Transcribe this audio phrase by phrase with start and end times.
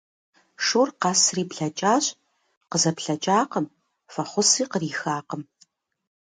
[0.65, 2.05] Шур къэсри блэкӏащ,
[2.69, 3.65] къызэплъэкӏакъым,
[4.13, 5.41] фӏэхъуси кърихакъым.